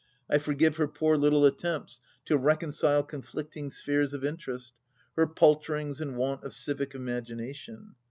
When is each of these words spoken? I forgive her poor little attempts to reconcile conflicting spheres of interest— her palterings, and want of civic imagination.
I 0.27 0.39
forgive 0.39 0.77
her 0.77 0.87
poor 0.87 1.15
little 1.15 1.45
attempts 1.45 2.01
to 2.25 2.35
reconcile 2.35 3.03
conflicting 3.03 3.69
spheres 3.69 4.15
of 4.15 4.25
interest— 4.25 4.73
her 5.15 5.27
palterings, 5.27 6.01
and 6.01 6.15
want 6.17 6.43
of 6.43 6.55
civic 6.55 6.95
imagination. 6.95 7.93